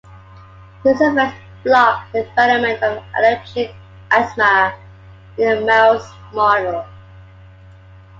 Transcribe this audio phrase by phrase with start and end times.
[0.83, 3.71] These effects block the development of allergic
[4.09, 4.73] asthma
[5.37, 6.87] in a mouse model.